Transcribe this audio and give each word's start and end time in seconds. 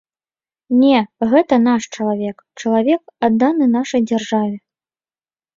Не, 0.83 0.99
гэта 1.33 1.59
наш 1.67 1.83
чалавек, 1.97 2.37
чалавек, 2.63 3.03
адданы 3.29 3.65
нашай 3.77 4.01
дзяржаве. 4.11 4.57